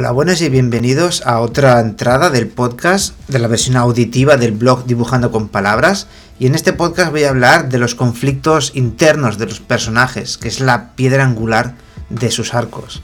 Hola, 0.00 0.12
buenas 0.12 0.40
y 0.42 0.48
bienvenidos 0.48 1.26
a 1.26 1.40
otra 1.40 1.80
entrada 1.80 2.30
del 2.30 2.46
podcast 2.46 3.18
de 3.26 3.40
la 3.40 3.48
versión 3.48 3.76
auditiva 3.76 4.36
del 4.36 4.52
blog 4.52 4.84
Dibujando 4.84 5.32
con 5.32 5.48
Palabras. 5.48 6.06
Y 6.38 6.46
en 6.46 6.54
este 6.54 6.72
podcast 6.72 7.10
voy 7.10 7.24
a 7.24 7.30
hablar 7.30 7.68
de 7.68 7.78
los 7.78 7.96
conflictos 7.96 8.70
internos 8.76 9.38
de 9.38 9.46
los 9.46 9.58
personajes, 9.58 10.38
que 10.38 10.46
es 10.46 10.60
la 10.60 10.94
piedra 10.94 11.24
angular 11.24 11.74
de 12.10 12.30
sus 12.30 12.54
arcos. 12.54 13.02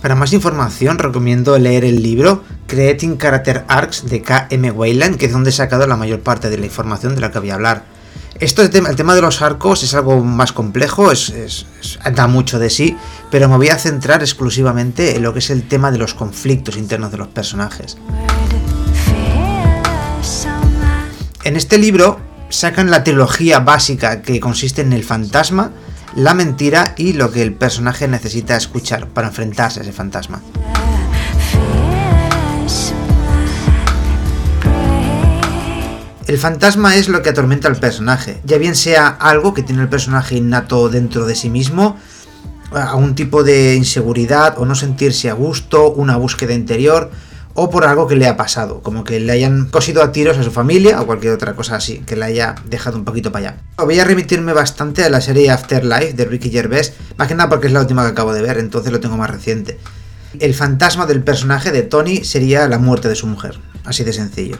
Para 0.00 0.14
más 0.14 0.32
información 0.32 0.96
recomiendo 0.96 1.58
leer 1.58 1.84
el 1.84 2.02
libro 2.02 2.42
Creating 2.66 3.18
Character 3.18 3.66
Arcs 3.68 4.08
de 4.08 4.22
K.M. 4.22 4.70
Wayland, 4.70 5.18
que 5.18 5.26
es 5.26 5.32
donde 5.32 5.50
he 5.50 5.52
sacado 5.52 5.86
la 5.86 5.96
mayor 5.96 6.20
parte 6.20 6.48
de 6.48 6.56
la 6.56 6.64
información 6.64 7.14
de 7.14 7.20
la 7.20 7.30
que 7.30 7.40
voy 7.40 7.50
a 7.50 7.56
hablar. 7.56 7.89
Esto, 8.38 8.62
el 8.62 8.70
tema, 8.70 9.14
de 9.14 9.20
los 9.20 9.42
arcos 9.42 9.82
es 9.82 9.92
algo 9.92 10.24
más 10.24 10.52
complejo, 10.52 11.12
es, 11.12 11.66
da 12.14 12.26
mucho 12.26 12.58
de 12.58 12.70
sí, 12.70 12.96
pero 13.30 13.50
me 13.50 13.58
voy 13.58 13.68
a 13.68 13.78
centrar 13.78 14.22
exclusivamente 14.22 15.14
en 15.16 15.22
lo 15.22 15.34
que 15.34 15.40
es 15.40 15.50
el 15.50 15.68
tema 15.68 15.90
de 15.90 15.98
los 15.98 16.14
conflictos 16.14 16.78
internos 16.78 17.12
de 17.12 17.18
los 17.18 17.28
personajes. 17.28 17.98
En 21.44 21.56
este 21.56 21.76
libro 21.76 22.18
sacan 22.48 22.90
la 22.90 23.04
trilogía 23.04 23.60
básica 23.60 24.22
que 24.22 24.40
consiste 24.40 24.80
en 24.80 24.94
el 24.94 25.04
fantasma, 25.04 25.72
la 26.14 26.32
mentira 26.32 26.94
y 26.96 27.12
lo 27.12 27.30
que 27.30 27.42
el 27.42 27.52
personaje 27.52 28.08
necesita 28.08 28.56
escuchar 28.56 29.08
para 29.08 29.28
enfrentarse 29.28 29.80
a 29.80 29.82
ese 29.82 29.92
fantasma. 29.92 30.40
El 36.30 36.38
fantasma 36.38 36.94
es 36.94 37.08
lo 37.08 37.22
que 37.22 37.30
atormenta 37.30 37.66
al 37.66 37.74
personaje, 37.74 38.40
ya 38.44 38.56
bien 38.56 38.76
sea 38.76 39.08
algo 39.08 39.52
que 39.52 39.64
tiene 39.64 39.82
el 39.82 39.88
personaje 39.88 40.36
innato 40.36 40.88
dentro 40.88 41.26
de 41.26 41.34
sí 41.34 41.50
mismo, 41.50 41.98
a 42.70 42.94
un 42.94 43.16
tipo 43.16 43.42
de 43.42 43.74
inseguridad 43.74 44.54
o 44.56 44.64
no 44.64 44.76
sentirse 44.76 45.28
a 45.28 45.32
gusto, 45.32 45.90
una 45.90 46.16
búsqueda 46.16 46.54
interior, 46.54 47.10
o 47.54 47.68
por 47.68 47.84
algo 47.84 48.06
que 48.06 48.14
le 48.14 48.28
ha 48.28 48.36
pasado, 48.36 48.80
como 48.80 49.02
que 49.02 49.18
le 49.18 49.32
hayan 49.32 49.66
cosido 49.70 50.04
a 50.04 50.12
tiros 50.12 50.38
a 50.38 50.44
su 50.44 50.52
familia 50.52 51.00
o 51.00 51.06
cualquier 51.06 51.32
otra 51.32 51.54
cosa 51.54 51.74
así, 51.74 51.98
que 52.06 52.14
le 52.14 52.26
haya 52.26 52.54
dejado 52.64 52.96
un 52.96 53.04
poquito 53.04 53.32
para 53.32 53.48
allá. 53.48 53.60
Voy 53.78 53.98
a 53.98 54.04
remitirme 54.04 54.52
bastante 54.52 55.02
a 55.02 55.10
la 55.10 55.20
serie 55.20 55.50
Afterlife 55.50 56.12
de 56.12 56.26
Ricky 56.26 56.50
Gervais, 56.50 56.92
más 57.16 57.26
que 57.26 57.34
nada 57.34 57.48
porque 57.48 57.66
es 57.66 57.72
la 57.72 57.80
última 57.80 58.04
que 58.04 58.10
acabo 58.10 58.32
de 58.32 58.42
ver, 58.42 58.58
entonces 58.58 58.92
lo 58.92 59.00
tengo 59.00 59.16
más 59.16 59.30
reciente. 59.30 59.80
El 60.38 60.54
fantasma 60.54 61.06
del 61.06 61.24
personaje 61.24 61.72
de 61.72 61.82
Tony 61.82 62.22
sería 62.22 62.68
la 62.68 62.78
muerte 62.78 63.08
de 63.08 63.16
su 63.16 63.26
mujer, 63.26 63.58
así 63.84 64.04
de 64.04 64.12
sencillo. 64.12 64.58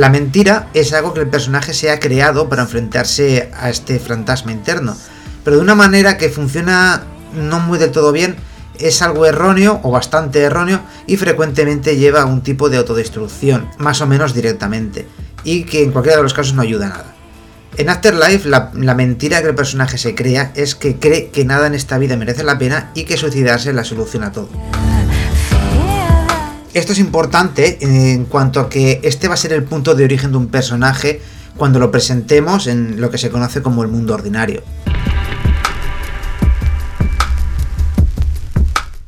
La 0.00 0.08
mentira 0.08 0.70
es 0.72 0.94
algo 0.94 1.12
que 1.12 1.20
el 1.20 1.28
personaje 1.28 1.74
se 1.74 1.90
ha 1.90 2.00
creado 2.00 2.48
para 2.48 2.62
enfrentarse 2.62 3.50
a 3.54 3.68
este 3.68 3.98
fantasma 3.98 4.50
interno, 4.50 4.96
pero 5.44 5.56
de 5.56 5.62
una 5.62 5.74
manera 5.74 6.16
que 6.16 6.30
funciona 6.30 7.02
no 7.34 7.60
muy 7.60 7.78
del 7.78 7.90
todo 7.90 8.10
bien, 8.10 8.36
es 8.78 9.02
algo 9.02 9.26
erróneo 9.26 9.78
o 9.82 9.90
bastante 9.90 10.40
erróneo 10.40 10.80
y 11.06 11.18
frecuentemente 11.18 11.98
lleva 11.98 12.22
a 12.22 12.24
un 12.24 12.40
tipo 12.40 12.70
de 12.70 12.78
autodestrucción, 12.78 13.68
más 13.76 14.00
o 14.00 14.06
menos 14.06 14.32
directamente, 14.32 15.06
y 15.44 15.64
que 15.64 15.82
en 15.82 15.92
cualquiera 15.92 16.16
de 16.16 16.22
los 16.22 16.32
casos 16.32 16.54
no 16.54 16.62
ayuda 16.62 16.86
a 16.86 16.88
nada. 16.88 17.14
En 17.76 17.90
Afterlife, 17.90 18.48
la, 18.48 18.70
la, 18.72 18.94
mentira 18.94 19.42
que 19.42 19.48
el 19.48 19.54
personaje 19.54 19.98
se 19.98 20.14
crea 20.14 20.50
es 20.54 20.74
que 20.74 20.96
cree 20.96 21.28
que 21.28 21.44
nada 21.44 21.66
en 21.66 21.74
esta 21.74 21.98
vida 21.98 22.16
merece 22.16 22.42
la 22.42 22.56
pena 22.56 22.90
y 22.94 23.04
que 23.04 23.18
suicidarse 23.18 23.68
es 23.68 23.74
la 23.74 23.84
solución 23.84 24.24
a 24.24 24.32
todo. 24.32 24.48
Esto 26.72 26.92
es 26.92 27.00
importante 27.00 27.78
en 27.80 28.26
cuanto 28.26 28.60
a 28.60 28.68
que 28.68 29.00
este 29.02 29.26
va 29.26 29.34
a 29.34 29.36
ser 29.36 29.52
el 29.52 29.64
punto 29.64 29.96
de 29.96 30.04
origen 30.04 30.30
de 30.30 30.36
un 30.36 30.46
personaje 30.46 31.20
cuando 31.56 31.80
lo 31.80 31.90
presentemos 31.90 32.68
en 32.68 33.00
lo 33.00 33.10
que 33.10 33.18
se 33.18 33.28
conoce 33.28 33.60
como 33.60 33.82
el 33.82 33.88
mundo 33.88 34.14
ordinario. 34.14 34.62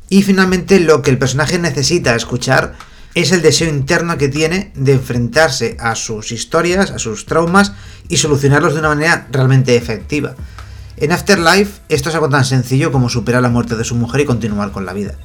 Y 0.09 0.23
finalmente 0.23 0.81
lo 0.81 1.01
que 1.01 1.09
el 1.09 1.17
personaje 1.17 1.57
necesita 1.57 2.13
escuchar 2.15 2.73
es 3.15 3.31
el 3.31 3.41
deseo 3.41 3.69
interno 3.69 4.17
que 4.17 4.27
tiene 4.27 4.73
de 4.75 4.93
enfrentarse 4.93 5.77
a 5.79 5.95
sus 5.95 6.33
historias, 6.33 6.91
a 6.91 6.99
sus 6.99 7.25
traumas 7.25 7.71
y 8.09 8.17
solucionarlos 8.17 8.73
de 8.73 8.79
una 8.79 8.89
manera 8.89 9.27
realmente 9.31 9.77
efectiva. 9.77 10.35
En 10.97 11.13
Afterlife 11.13 11.79
esto 11.87 12.09
es 12.09 12.15
algo 12.15 12.27
tan 12.27 12.43
sencillo 12.43 12.91
como 12.91 13.07
superar 13.07 13.41
la 13.41 13.49
muerte 13.49 13.77
de 13.77 13.85
su 13.85 13.95
mujer 13.95 14.19
y 14.19 14.25
continuar 14.25 14.71
con 14.71 14.85
la 14.85 14.91
vida. 14.91 15.15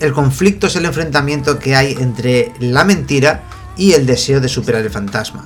El 0.00 0.12
conflicto 0.12 0.66
es 0.66 0.76
el 0.76 0.84
enfrentamiento 0.84 1.58
que 1.58 1.74
hay 1.74 1.96
entre 1.98 2.52
la 2.60 2.84
mentira 2.84 3.42
y 3.76 3.92
el 3.92 4.06
deseo 4.06 4.40
de 4.40 4.48
superar 4.48 4.82
el 4.82 4.90
fantasma. 4.90 5.44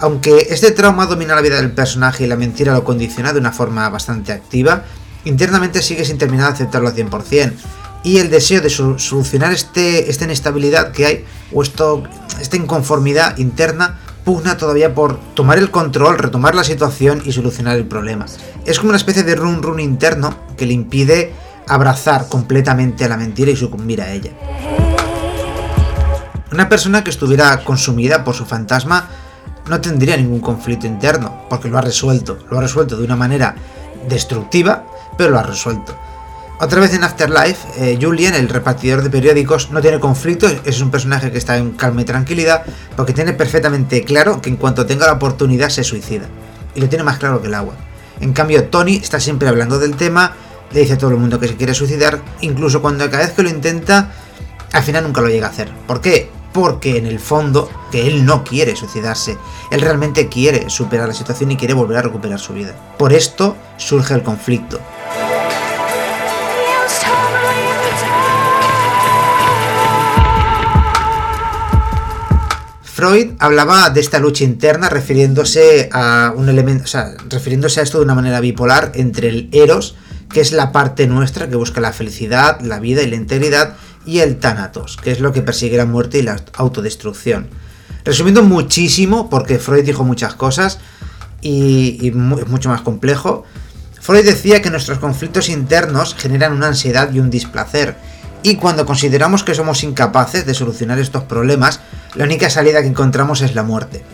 Aunque 0.00 0.48
este 0.50 0.70
trauma 0.70 1.06
domina 1.06 1.34
la 1.34 1.40
vida 1.40 1.56
del 1.56 1.72
personaje 1.72 2.24
y 2.24 2.26
la 2.26 2.36
mentira 2.36 2.74
lo 2.74 2.84
condiciona 2.84 3.32
de 3.32 3.40
una 3.40 3.52
forma 3.52 3.88
bastante 3.88 4.32
activa, 4.32 4.84
internamente 5.24 5.82
sigue 5.82 6.04
sin 6.04 6.18
terminar 6.18 6.48
de 6.48 6.54
aceptarlo 6.54 6.88
al 6.88 6.94
100%. 6.94 7.52
Y 8.02 8.18
el 8.18 8.28
deseo 8.28 8.60
de 8.60 8.68
solucionar 8.68 9.52
este, 9.52 10.10
esta 10.10 10.24
inestabilidad 10.24 10.92
que 10.92 11.06
hay, 11.06 11.24
o 11.54 11.62
esto, 11.62 12.02
esta 12.38 12.56
inconformidad 12.56 13.38
interna, 13.38 13.98
pugna 14.26 14.58
todavía 14.58 14.94
por 14.94 15.18
tomar 15.34 15.56
el 15.56 15.70
control, 15.70 16.18
retomar 16.18 16.54
la 16.54 16.64
situación 16.64 17.22
y 17.24 17.32
solucionar 17.32 17.76
el 17.76 17.86
problema. 17.86 18.26
Es 18.66 18.78
como 18.78 18.90
una 18.90 18.98
especie 18.98 19.22
de 19.22 19.36
run 19.36 19.62
run 19.62 19.80
interno 19.80 20.36
que 20.58 20.66
le 20.66 20.74
impide 20.74 21.32
abrazar 21.66 22.28
completamente 22.28 23.04
a 23.04 23.08
la 23.08 23.16
mentira 23.16 23.50
y 23.50 23.56
sucumbir 23.56 24.02
a 24.02 24.10
ella. 24.10 24.30
Una 26.52 26.68
persona 26.68 27.02
que 27.02 27.10
estuviera 27.10 27.64
consumida 27.64 28.22
por 28.22 28.34
su 28.34 28.44
fantasma 28.44 29.08
no 29.68 29.80
tendría 29.80 30.16
ningún 30.16 30.40
conflicto 30.40 30.86
interno, 30.86 31.46
porque 31.48 31.68
lo 31.68 31.78
ha 31.78 31.80
resuelto, 31.80 32.38
lo 32.50 32.58
ha 32.58 32.62
resuelto 32.62 32.96
de 32.96 33.04
una 33.04 33.16
manera 33.16 33.54
destructiva, 34.08 34.84
pero 35.16 35.30
lo 35.30 35.38
ha 35.38 35.42
resuelto. 35.42 35.96
Otra 36.60 36.80
vez 36.80 36.94
en 36.94 37.02
Afterlife, 37.02 37.66
eh, 37.78 37.98
Julian, 38.00 38.34
el 38.34 38.48
repartidor 38.48 39.02
de 39.02 39.10
periódicos, 39.10 39.72
no 39.72 39.80
tiene 39.80 39.98
conflictos, 39.98 40.54
es 40.64 40.80
un 40.80 40.90
personaje 40.90 41.32
que 41.32 41.38
está 41.38 41.56
en 41.56 41.72
calma 41.72 42.02
y 42.02 42.04
tranquilidad, 42.04 42.62
porque 42.96 43.12
tiene 43.12 43.32
perfectamente 43.32 44.04
claro 44.04 44.40
que 44.40 44.50
en 44.50 44.56
cuanto 44.56 44.86
tenga 44.86 45.06
la 45.06 45.14
oportunidad 45.14 45.70
se 45.70 45.82
suicida. 45.82 46.26
Y 46.76 46.80
lo 46.80 46.88
tiene 46.88 47.02
más 47.02 47.18
claro 47.18 47.40
que 47.40 47.48
el 47.48 47.54
agua. 47.54 47.74
En 48.20 48.32
cambio, 48.32 48.64
Tony 48.68 48.96
está 48.96 49.18
siempre 49.18 49.48
hablando 49.48 49.80
del 49.80 49.96
tema, 49.96 50.34
le 50.74 50.80
dice 50.80 50.94
a 50.94 50.98
todo 50.98 51.10
el 51.10 51.16
mundo 51.16 51.38
que 51.38 51.46
se 51.46 51.54
quiere 51.54 51.72
suicidar, 51.72 52.20
incluso 52.40 52.82
cuando 52.82 53.08
cada 53.08 53.24
vez 53.24 53.32
que 53.32 53.44
lo 53.44 53.48
intenta, 53.48 54.10
al 54.72 54.82
final 54.82 55.04
nunca 55.04 55.20
lo 55.20 55.28
llega 55.28 55.46
a 55.46 55.50
hacer. 55.50 55.70
¿Por 55.86 56.00
qué? 56.00 56.28
Porque 56.52 56.98
en 56.98 57.06
el 57.06 57.20
fondo, 57.20 57.70
que 57.92 58.08
él 58.08 58.26
no 58.26 58.42
quiere 58.42 58.74
suicidarse, 58.74 59.38
él 59.70 59.80
realmente 59.80 60.28
quiere 60.28 60.68
superar 60.68 61.06
la 61.06 61.14
situación 61.14 61.52
y 61.52 61.56
quiere 61.56 61.74
volver 61.74 61.98
a 61.98 62.02
recuperar 62.02 62.40
su 62.40 62.54
vida. 62.54 62.74
Por 62.98 63.12
esto 63.12 63.56
surge 63.76 64.14
el 64.14 64.24
conflicto. 64.24 64.80
Freud 72.82 73.32
hablaba 73.38 73.90
de 73.90 74.00
esta 74.00 74.18
lucha 74.18 74.42
interna 74.42 74.88
refiriéndose 74.88 75.88
a 75.92 76.32
un 76.34 76.48
elemento, 76.48 76.84
o 76.84 76.88
sea, 76.88 77.14
refiriéndose 77.28 77.78
a 77.78 77.82
esto 77.84 77.98
de 77.98 78.04
una 78.04 78.14
manera 78.14 78.40
bipolar 78.40 78.90
entre 78.94 79.28
el 79.28 79.48
eros 79.52 79.94
que 80.34 80.40
es 80.40 80.52
la 80.52 80.72
parte 80.72 81.06
nuestra 81.06 81.48
que 81.48 81.54
busca 81.54 81.80
la 81.80 81.92
felicidad, 81.92 82.60
la 82.60 82.80
vida 82.80 83.02
y 83.02 83.06
la 83.08 83.14
integridad, 83.14 83.76
y 84.04 84.18
el 84.18 84.36
Thanatos, 84.38 84.98
que 84.98 85.12
es 85.12 85.20
lo 85.20 85.32
que 85.32 85.42
persigue 85.42 85.76
la 85.76 85.86
muerte 85.86 86.18
y 86.18 86.22
la 86.22 86.42
autodestrucción. 86.54 87.46
Resumiendo 88.04 88.42
muchísimo, 88.42 89.30
porque 89.30 89.58
Freud 89.58 89.84
dijo 89.84 90.02
muchas 90.04 90.34
cosas 90.34 90.80
y, 91.40 92.08
es 92.08 92.14
mucho 92.14 92.68
más 92.68 92.82
complejo, 92.82 93.44
Freud 94.00 94.26
decía 94.26 94.60
que 94.60 94.70
nuestros 94.70 94.98
conflictos 94.98 95.48
internos 95.48 96.16
generan 96.18 96.52
una 96.52 96.66
ansiedad 96.66 97.10
y 97.12 97.20
un 97.20 97.30
displacer, 97.30 97.96
y 98.42 98.56
cuando 98.56 98.84
consideramos 98.84 99.44
que 99.44 99.54
somos 99.54 99.84
incapaces 99.84 100.44
de 100.44 100.52
solucionar 100.52 100.98
estos 100.98 101.22
problemas, 101.22 101.80
la 102.16 102.24
única 102.24 102.50
salida 102.50 102.82
que 102.82 102.88
encontramos 102.88 103.40
es 103.40 103.54
la 103.54 103.62
muerte. 103.62 104.04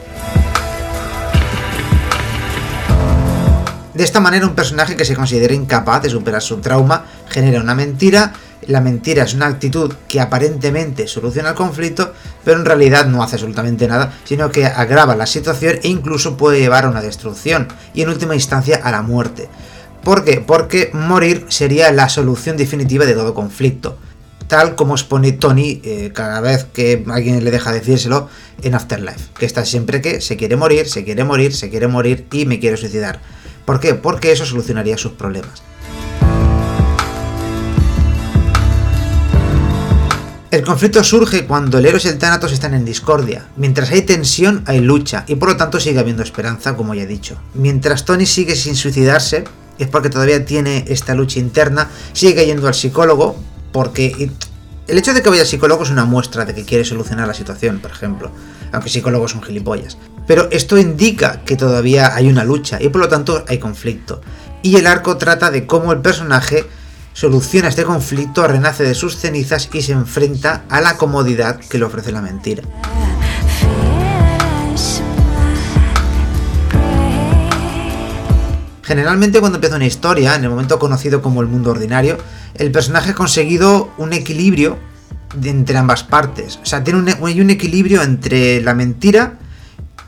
De 4.00 4.05
esta 4.05 4.19
manera, 4.19 4.47
un 4.47 4.55
personaje 4.55 4.97
que 4.97 5.05
se 5.05 5.14
considera 5.14 5.52
incapaz 5.52 6.02
de 6.02 6.08
superar 6.08 6.41
su 6.41 6.56
trauma 6.56 7.05
genera 7.29 7.61
una 7.61 7.75
mentira. 7.75 8.32
La 8.67 8.81
mentira 8.81 9.25
es 9.25 9.35
una 9.35 9.44
actitud 9.44 9.93
que 10.08 10.23
aparentemente 10.23 11.06
soluciona 11.06 11.50
el 11.50 11.55
conflicto, 11.55 12.14
pero 12.43 12.58
en 12.58 12.64
realidad 12.64 13.05
no 13.05 13.23
hace 13.23 13.35
absolutamente 13.35 13.87
nada, 13.87 14.14
sino 14.25 14.50
que 14.50 14.64
agrava 14.64 15.17
la 15.17 15.26
situación 15.26 15.81
e 15.82 15.88
incluso 15.88 16.38
puede 16.38 16.61
llevar 16.61 16.87
a 16.87 16.88
una 16.88 17.02
destrucción 17.02 17.69
y 17.93 18.00
en 18.00 18.08
última 18.08 18.35
instancia 18.35 18.81
a 18.82 18.91
la 18.91 19.02
muerte. 19.02 19.50
¿Por 20.03 20.25
qué? 20.25 20.43
Porque 20.46 20.88
morir 20.94 21.44
sería 21.50 21.93
la 21.93 22.08
solución 22.08 22.56
definitiva 22.56 23.05
de 23.05 23.12
todo 23.12 23.35
conflicto 23.35 23.99
tal 24.46 24.75
como 24.75 24.94
expone 24.94 25.31
Tony 25.31 25.81
eh, 25.85 26.11
cada 26.12 26.41
vez 26.41 26.64
que 26.64 27.05
alguien 27.08 27.44
le 27.44 27.53
deja 27.53 27.70
decírselo 27.70 28.29
en 28.62 28.75
Afterlife, 28.75 29.31
que 29.38 29.46
está 29.46 29.64
siempre 29.64 30.00
que 30.00 30.20
se 30.20 30.37
quiere 30.37 30.56
morir, 30.56 30.88
se 30.88 31.05
quiere 31.05 31.23
morir, 31.23 31.55
se 31.55 31.70
quiere 31.70 31.87
morir 31.87 32.26
y 32.32 32.46
me 32.46 32.58
quiere 32.58 32.76
suicidar. 32.76 33.20
¿Por 33.70 33.78
qué? 33.78 33.94
Porque 33.94 34.32
eso 34.32 34.44
solucionaría 34.44 34.99
sus 34.99 35.12
problemas. 35.12 35.62
El 40.50 40.64
conflicto 40.64 41.05
surge 41.05 41.46
cuando 41.46 41.78
el 41.78 41.87
Eros 41.87 42.05
y 42.05 42.08
el 42.08 42.19
Thanatos 42.19 42.50
están 42.50 42.75
en 42.75 42.84
discordia. 42.84 43.46
Mientras 43.55 43.93
hay 43.93 44.02
tensión, 44.02 44.64
hay 44.67 44.81
lucha, 44.81 45.22
y 45.28 45.37
por 45.37 45.50
lo 45.50 45.56
tanto 45.56 45.78
sigue 45.78 46.00
habiendo 46.00 46.25
esperanza, 46.25 46.75
como 46.75 46.94
ya 46.94 47.05
he 47.05 47.06
dicho. 47.06 47.37
Mientras 47.55 48.05
Tony 48.05 48.26
sigue 48.26 48.56
sin 48.56 48.75
suicidarse, 48.75 49.44
es 49.78 49.87
porque 49.87 50.11
todavía 50.11 50.44
tiene 50.44 50.84
esta 50.88 51.14
lucha 51.14 51.38
interna, 51.38 51.88
sigue 52.12 52.46
yendo 52.46 52.67
al 52.67 52.75
psicólogo, 52.75 53.37
porque 53.70 54.32
el 54.88 54.99
hecho 54.99 55.14
de 55.14 55.22
que 55.22 55.31
vaya 55.31 55.43
al 55.43 55.46
psicólogo 55.46 55.84
es 55.84 55.90
una 55.90 56.05
muestra 56.05 56.44
de 56.44 56.56
que 56.56 56.64
quiere 56.64 56.84
solucionar 56.84 57.28
la 57.28 57.34
situación, 57.34 57.78
por 57.78 57.93
ejemplo, 57.93 58.32
aunque 58.72 58.90
psicólogos 58.90 59.32
son 59.32 59.43
gilipollas. 59.43 59.99
Pero 60.26 60.49
esto 60.50 60.78
indica 60.78 61.43
que 61.44 61.56
todavía 61.56 62.14
hay 62.14 62.28
una 62.28 62.44
lucha 62.44 62.78
y 62.81 62.88
por 62.88 63.00
lo 63.00 63.08
tanto 63.08 63.44
hay 63.49 63.58
conflicto. 63.58 64.20
Y 64.62 64.76
el 64.76 64.87
arco 64.87 65.17
trata 65.17 65.50
de 65.50 65.67
cómo 65.67 65.93
el 65.93 66.00
personaje 66.00 66.67
soluciona 67.12 67.69
este 67.69 67.84
conflicto, 67.84 68.46
renace 68.46 68.84
de 68.84 68.94
sus 68.94 69.17
cenizas 69.17 69.69
y 69.72 69.82
se 69.82 69.93
enfrenta 69.93 70.64
a 70.69 70.81
la 70.81 70.96
comodidad 70.96 71.58
que 71.58 71.78
le 71.78 71.84
ofrece 71.84 72.12
la 72.12 72.22
mentira. 72.22 72.62
Generalmente 78.82 79.38
cuando 79.38 79.58
empieza 79.58 79.76
una 79.76 79.87
historia, 79.87 80.34
en 80.34 80.43
el 80.43 80.50
momento 80.50 80.81
conocido 80.81 81.22
como 81.22 81.43
el 81.43 81.46
mundo 81.46 81.70
ordinario, 81.70 82.19
el 82.55 82.72
personaje 82.72 83.11
ha 83.11 83.14
conseguido 83.14 83.90
un 83.99 84.12
equilibrio 84.12 84.78
entre 85.43 85.77
ambas 85.77 86.05
partes. 86.05 86.59
O 86.62 86.67
sea, 86.67 86.82
tiene 86.82 86.99
un, 86.99 87.09
hay 87.27 87.41
un 87.41 87.50
equilibrio 87.50 88.03
entre 88.03 88.61
la 88.61 88.75
mentira 88.75 89.38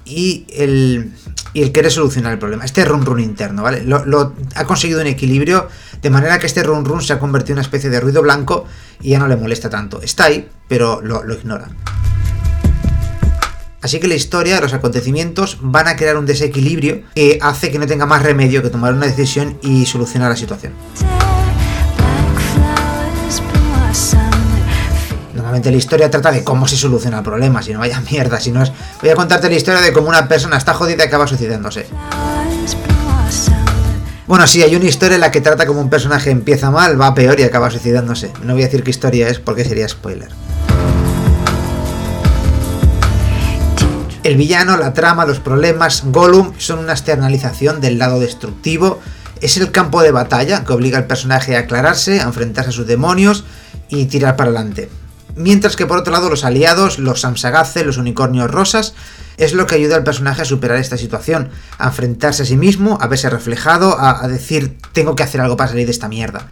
y 0.05 0.47
el, 0.55 1.13
y 1.53 1.63
el 1.63 1.73
querer 1.73 1.91
solucionar 1.91 2.33
el 2.33 2.39
problema. 2.39 2.65
Este 2.65 2.85
run 2.85 3.05
run 3.05 3.21
interno, 3.21 3.63
¿vale? 3.63 3.83
Lo, 3.85 4.35
ha 4.55 4.65
conseguido 4.65 5.01
un 5.01 5.07
equilibrio 5.07 5.69
de 6.01 6.11
manera 6.11 6.39
que 6.39 6.47
este 6.47 6.63
run 6.63 6.85
run 6.85 7.03
se 7.03 7.13
ha 7.13 7.19
convertido 7.19 7.55
en 7.55 7.59
una 7.59 7.63
especie 7.63 7.91
de 7.91 8.01
ruido 8.01 8.23
blanco 8.23 8.67
y 9.01 9.11
ya 9.11 9.19
no 9.19 9.29
le 9.29 9.37
molesta 9.37 9.71
tanto. 9.71 10.01
Está 10.03 10.25
ahí, 10.25 10.49
pero 10.69 11.01
lo, 11.01 11.23
lo 11.23 11.35
ignora. 11.35 11.69
Así 13.83 13.99
que 13.99 14.07
la 14.07 14.15
historia, 14.15 14.61
los 14.61 14.75
acontecimientos 14.75 15.59
van 15.61 15.89
a 15.89 15.97
crear 15.97 16.17
un 16.17 16.25
desequilibrio 16.25 17.03
que 17.17 17.39
hace 17.43 17.73
que 17.73 17.81
no 17.81 17.87
tenga 17.87 18.07
más 18.07 18.23
remedio 18.23 18.63
que 18.63 18.71
tomar 18.71 18.95
una 18.95 19.07
decisión 19.07 19.59
y 19.61 19.87
solucionar 19.87 20.31
la 20.31 20.37
situación. 20.37 20.73
La 25.53 25.71
historia 25.71 26.11
trata 26.11 26.33
de 26.33 26.43
cómo 26.43 26.67
se 26.67 26.79
soluciona 26.79 27.19
el 27.19 27.25
problema, 27.25 27.63
si 27.63 27.75
no 27.75 27.79
vaya 27.79 28.01
mierda, 28.11 28.41
si 28.41 28.51
no 28.51 28.63
es... 28.63 28.73
Voy 29.03 29.11
a 29.11 29.15
contarte 29.15 29.51
la 29.51 29.55
historia 29.55 29.83
de 29.83 29.93
cómo 29.93 30.09
una 30.09 30.27
persona 30.27 30.57
está 30.57 30.73
jodida 30.73 31.05
y 31.05 31.07
acaba 31.07 31.27
suicidándose. 31.27 31.87
Bueno, 34.27 34.47
sí, 34.47 34.63
hay 34.63 34.75
una 34.75 34.87
historia 34.87 35.17
en 35.17 35.21
la 35.21 35.31
que 35.31 35.43
trata 35.43 35.67
como 35.67 35.83
un 35.83 35.91
personaje 35.91 36.31
empieza 36.31 36.71
mal, 36.71 36.99
va 36.99 37.15
peor 37.15 37.39
y 37.39 37.43
acaba 37.43 37.71
suicidándose. 37.71 38.33
No 38.43 38.55
voy 38.55 38.63
a 38.63 38.67
decir 38.67 38.83
qué 38.83 38.91
historia 38.91 39.29
es 39.29 39.41
porque 39.41 39.67
sería 39.67 39.87
spoiler. 39.87 40.31
El 44.23 44.37
villano, 44.37 44.79
la 44.79 44.95
trama, 44.95 45.27
los 45.27 45.39
problemas, 45.39 46.05
Gollum 46.07 46.55
son 46.57 46.79
una 46.79 46.93
externalización 46.93 47.83
del 47.83 47.99
lado 47.99 48.21
destructivo. 48.21 49.01
Es 49.43 49.59
el 49.59 49.71
campo 49.71 50.01
de 50.01 50.13
batalla 50.13 50.65
que 50.65 50.73
obliga 50.73 50.97
al 50.97 51.07
personaje 51.07 51.57
a 51.57 51.61
aclararse, 51.61 52.21
a 52.21 52.25
enfrentarse 52.25 52.71
a 52.71 52.73
sus 52.73 52.87
demonios 52.87 53.45
y 53.91 54.07
tirar 54.07 54.37
para 54.37 54.51
adelante. 54.51 54.89
Mientras 55.35 55.77
que 55.77 55.87
por 55.87 55.99
otro 55.99 56.13
lado 56.13 56.29
los 56.29 56.45
aliados, 56.45 56.99
los 56.99 57.23
Samsagace, 57.23 57.85
los 57.85 57.97
unicornios 57.97 58.51
rosas, 58.51 58.95
es 59.39 59.55
lo 59.55 59.67
que 59.67 59.77
ayuda 59.77 59.97
al 59.97 60.05
personaje 60.05 60.43
a 60.43 60.45
superar 60.45 60.79
esta 60.79 60.99
situación, 60.99 61.51
a 61.79 61.89
enfrentarse 61.89 62.43
a 62.43 62.47
sí 62.47 62.57
mismo, 62.57 62.99
a 63.01 63.07
verse 63.07 63.31
reflejado, 63.31 63.99
a, 63.99 64.23
a 64.23 64.29
decir 64.29 64.77
tengo 64.93 65.17
que 65.17 65.23
hacer 65.23 65.41
algo 65.41 65.57
para 65.57 65.71
salir 65.71 65.87
de 65.87 65.93
esta 65.93 66.09
mierda. 66.09 66.51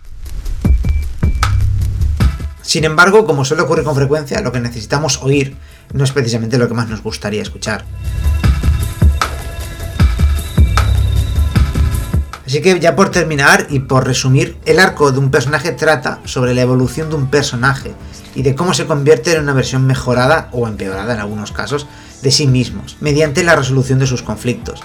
Sin 2.62 2.84
embargo, 2.84 3.26
como 3.26 3.44
suele 3.44 3.64
ocurrir 3.64 3.84
con 3.84 3.96
frecuencia, 3.96 4.40
lo 4.40 4.52
que 4.52 4.60
necesitamos 4.60 5.20
oír 5.22 5.56
no 5.92 6.04
es 6.04 6.12
precisamente 6.12 6.56
lo 6.56 6.68
que 6.68 6.74
más 6.74 6.88
nos 6.88 7.02
gustaría 7.02 7.42
escuchar. 7.42 7.84
Así 12.50 12.60
que 12.62 12.80
ya 12.80 12.96
por 12.96 13.10
terminar 13.10 13.68
y 13.70 13.78
por 13.78 14.04
resumir, 14.04 14.56
el 14.64 14.80
arco 14.80 15.12
de 15.12 15.20
un 15.20 15.30
personaje 15.30 15.70
trata 15.70 16.18
sobre 16.24 16.52
la 16.52 16.62
evolución 16.62 17.08
de 17.08 17.14
un 17.14 17.30
personaje 17.30 17.92
y 18.34 18.42
de 18.42 18.56
cómo 18.56 18.74
se 18.74 18.86
convierte 18.86 19.36
en 19.36 19.44
una 19.44 19.52
versión 19.52 19.86
mejorada 19.86 20.48
o 20.50 20.66
empeorada 20.66 21.14
en 21.14 21.20
algunos 21.20 21.52
casos 21.52 21.86
de 22.22 22.32
sí 22.32 22.48
mismos, 22.48 22.96
mediante 22.98 23.44
la 23.44 23.54
resolución 23.54 24.00
de 24.00 24.08
sus 24.08 24.24
conflictos. 24.24 24.80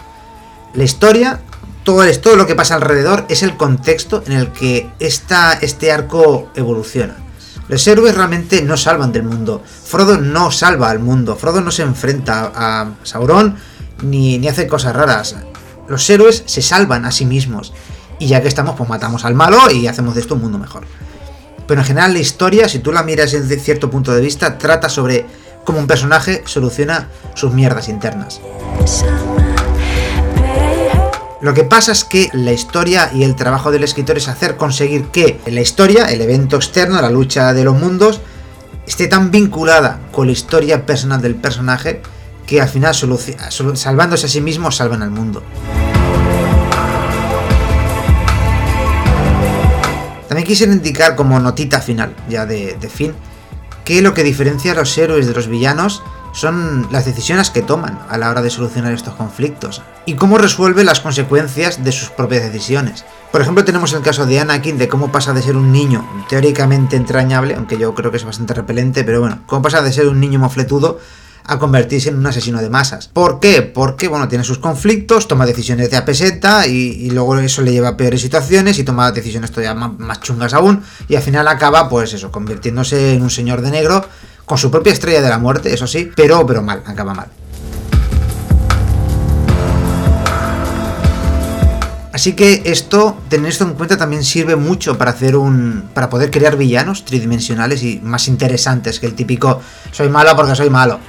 La 0.75 0.83
historia, 0.83 1.39
todo, 1.83 2.03
todo 2.19 2.35
lo 2.35 2.45
que 2.45 2.53
pasa 2.53 2.75
alrededor, 2.75 3.25
es 3.29 3.41
el 3.41 3.57
contexto 3.57 4.21
en 4.27 4.33
el 4.33 4.51
que 4.51 4.87
este 4.99 5.91
arco 5.91 6.51
evoluciona. 6.53 7.15
Los 7.67 7.87
héroes 7.87 8.13
realmente 8.13 8.61
no 8.61 8.77
salvan 8.77 9.11
del 9.11 9.23
mundo. 9.23 9.63
Frodo 9.65 10.19
no 10.19 10.51
salva 10.51 10.91
al 10.91 10.99
mundo. 10.99 11.35
Frodo 11.35 11.61
no 11.61 11.71
se 11.71 11.81
enfrenta 11.81 12.51
a 12.53 12.91
Sauron 13.01 13.55
ni, 14.03 14.37
ni 14.37 14.49
hace 14.49 14.67
cosas 14.67 14.95
raras. 14.95 15.35
Los 15.87 16.09
héroes 16.09 16.43
se 16.45 16.61
salvan 16.61 17.05
a 17.05 17.11
sí 17.11 17.25
mismos. 17.25 17.73
Y 18.17 18.27
ya 18.27 18.41
que 18.41 18.47
estamos, 18.47 18.75
pues 18.75 18.89
matamos 18.89 19.25
al 19.25 19.35
malo 19.35 19.69
y 19.71 19.87
hacemos 19.87 20.15
de 20.15 20.21
esto 20.21 20.35
un 20.35 20.41
mundo 20.41 20.57
mejor. 20.57 20.85
Pero 21.67 21.81
en 21.81 21.87
general 21.87 22.13
la 22.13 22.19
historia, 22.19 22.69
si 22.69 22.79
tú 22.79 22.91
la 22.91 23.03
miras 23.03 23.31
desde 23.31 23.59
cierto 23.59 23.89
punto 23.89 24.13
de 24.13 24.21
vista, 24.21 24.57
trata 24.57 24.89
sobre 24.89 25.25
cómo 25.63 25.79
un 25.79 25.87
personaje 25.87 26.43
soluciona 26.45 27.09
sus 27.33 27.53
mierdas 27.53 27.89
internas. 27.89 28.39
Lo 31.41 31.53
que 31.53 31.63
pasa 31.63 31.91
es 31.91 32.03
que 32.03 32.29
la 32.33 32.53
historia 32.53 33.11
y 33.13 33.23
el 33.23 33.35
trabajo 33.35 33.71
del 33.71 33.83
escritor 33.83 34.17
es 34.17 34.27
hacer 34.27 34.57
conseguir 34.57 35.05
que 35.07 35.39
la 35.45 35.61
historia, 35.61 36.05
el 36.05 36.21
evento 36.21 36.55
externo, 36.55 37.01
la 37.01 37.11
lucha 37.11 37.53
de 37.53 37.63
los 37.63 37.77
mundos, 37.77 38.21
esté 38.87 39.07
tan 39.07 39.31
vinculada 39.31 39.99
con 40.11 40.27
la 40.27 40.33
historia 40.33 40.85
personal 40.85 41.21
del 41.21 41.35
personaje 41.35 42.01
que 42.45 42.61
al 42.61 42.69
final, 42.69 42.93
salvándose 42.95 44.25
a 44.25 44.29
sí 44.29 44.41
mismo, 44.41 44.71
salvan 44.71 45.01
al 45.01 45.11
mundo. 45.11 45.43
También 50.27 50.47
quisiera 50.47 50.73
indicar 50.73 51.15
como 51.15 51.39
notita 51.39 51.81
final, 51.81 52.15
ya 52.27 52.45
de, 52.45 52.75
de 52.79 52.89
fin, 52.89 53.13
que 53.83 54.01
lo 54.01 54.13
que 54.13 54.23
diferencia 54.23 54.71
a 54.71 54.75
los 54.75 54.97
héroes 54.97 55.27
de 55.27 55.33
los 55.33 55.47
villanos 55.47 56.03
son 56.33 56.87
las 56.91 57.05
decisiones 57.05 57.49
que 57.49 57.61
toman 57.61 57.97
a 58.09 58.17
la 58.17 58.29
hora 58.29 58.41
de 58.41 58.49
solucionar 58.49 58.91
estos 58.91 59.13
conflictos 59.15 59.81
y 60.05 60.15
cómo 60.15 60.37
resuelve 60.37 60.83
las 60.83 60.99
consecuencias 60.99 61.83
de 61.83 61.93
sus 61.93 62.09
propias 62.09 62.43
decisiones. 62.43 63.05
Por 63.31 63.41
ejemplo, 63.41 63.63
tenemos 63.63 63.93
el 63.93 64.01
caso 64.01 64.25
de 64.25 64.41
Anakin 64.41 64.77
de 64.77 64.89
cómo 64.89 65.11
pasa 65.11 65.31
de 65.31 65.41
ser 65.41 65.55
un 65.55 65.71
niño 65.71 66.05
teóricamente 66.27 66.97
entrañable, 66.97 67.55
aunque 67.55 67.77
yo 67.77 67.95
creo 67.95 68.11
que 68.11 68.17
es 68.17 68.25
bastante 68.25 68.53
repelente, 68.53 69.05
pero 69.05 69.21
bueno, 69.21 69.39
cómo 69.45 69.61
pasa 69.61 69.81
de 69.81 69.93
ser 69.93 70.07
un 70.07 70.19
niño 70.19 70.39
mofletudo 70.39 70.99
a 71.47 71.59
convertirse 71.59 72.09
en 72.09 72.17
un 72.17 72.27
asesino 72.27 72.61
de 72.61 72.69
masas. 72.69 73.07
¿Por 73.07 73.39
qué? 73.39 73.61
Porque, 73.61 74.07
bueno, 74.07 74.27
tiene 74.27 74.43
sus 74.43 74.59
conflictos, 74.59 75.27
toma 75.27 75.45
decisiones 75.45 75.89
de 75.91 75.97
apeseta 75.97 76.67
y, 76.67 76.71
y 76.71 77.09
luego 77.11 77.37
eso 77.37 77.61
le 77.61 77.71
lleva 77.71 77.89
a 77.89 77.97
peores 77.97 78.21
situaciones 78.21 78.79
y 78.79 78.83
toma 78.83 79.11
decisiones 79.11 79.51
todavía 79.51 79.73
más, 79.73 79.97
más 79.99 80.21
chungas 80.21 80.53
aún 80.53 80.83
y 81.07 81.15
al 81.15 81.23
final 81.23 81.47
acaba, 81.47 81.89
pues 81.89 82.13
eso, 82.13 82.31
convirtiéndose 82.31 83.13
en 83.13 83.21
un 83.21 83.29
señor 83.29 83.61
de 83.61 83.71
negro 83.71 84.05
con 84.45 84.57
su 84.57 84.71
propia 84.71 84.93
estrella 84.93 85.21
de 85.21 85.29
la 85.29 85.39
muerte, 85.39 85.73
eso 85.73 85.87
sí, 85.87 86.11
pero, 86.15 86.45
pero 86.45 86.61
mal, 86.61 86.83
acaba 86.85 87.13
mal. 87.13 87.29
Así 92.15 92.31
que 92.31 92.61
esto, 92.63 93.17
tener 93.27 93.49
esto 93.49 93.65
en 93.65 93.73
cuenta 93.73 93.97
también 93.97 94.23
sirve 94.23 94.55
mucho 94.55 94.97
para 94.97 95.11
hacer 95.11 95.35
un. 95.35 95.89
para 95.93 96.09
poder 96.09 96.31
crear 96.31 96.55
villanos 96.55 97.03
tridimensionales 97.03 97.83
y 97.83 97.99
más 98.01 98.29
interesantes 98.29 99.01
que 99.01 99.05
el 99.05 99.15
típico 99.15 99.59
soy 99.91 100.07
malo 100.07 100.33
porque 100.33 100.55
soy 100.55 100.69
malo. 100.69 101.01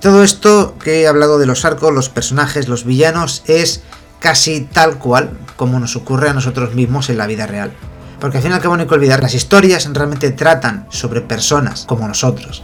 Todo 0.00 0.24
esto 0.24 0.76
que 0.82 1.02
he 1.02 1.08
hablado 1.08 1.38
de 1.38 1.44
los 1.44 1.66
arcos, 1.66 1.92
los 1.92 2.08
personajes, 2.08 2.68
los 2.68 2.84
villanos, 2.84 3.42
es 3.46 3.82
casi 4.18 4.62
tal 4.62 4.98
cual 4.98 5.38
como 5.56 5.78
nos 5.78 5.94
ocurre 5.94 6.30
a 6.30 6.32
nosotros 6.32 6.74
mismos 6.74 7.10
en 7.10 7.18
la 7.18 7.26
vida 7.26 7.46
real. 7.46 7.72
Porque 8.18 8.38
al 8.38 8.42
fin 8.42 8.52
y 8.52 8.54
al 8.54 8.80
hay 8.80 8.86
que 8.86 8.94
olvidar, 8.94 9.22
las 9.22 9.34
historias 9.34 9.86
realmente 9.92 10.30
tratan 10.30 10.86
sobre 10.90 11.20
personas 11.20 11.84
como 11.86 12.08
nosotros. 12.08 12.62